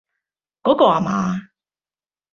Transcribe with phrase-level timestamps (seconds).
[0.63, 1.39] 嗰個啊嘛？